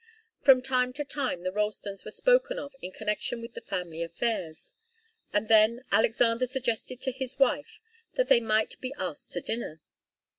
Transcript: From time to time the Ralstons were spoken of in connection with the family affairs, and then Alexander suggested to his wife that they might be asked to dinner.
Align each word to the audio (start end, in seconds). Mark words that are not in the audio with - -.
From 0.41 0.63
time 0.63 0.93
to 0.93 1.05
time 1.05 1.43
the 1.43 1.51
Ralstons 1.51 2.03
were 2.03 2.09
spoken 2.09 2.57
of 2.57 2.75
in 2.81 2.91
connection 2.91 3.39
with 3.39 3.53
the 3.53 3.61
family 3.61 4.01
affairs, 4.01 4.73
and 5.31 5.47
then 5.47 5.83
Alexander 5.91 6.47
suggested 6.47 6.99
to 7.01 7.11
his 7.11 7.37
wife 7.37 7.79
that 8.15 8.27
they 8.27 8.39
might 8.39 8.81
be 8.81 8.95
asked 8.97 9.31
to 9.33 9.41
dinner. 9.41 9.79